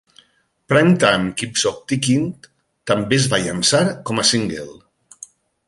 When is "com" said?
4.09-4.25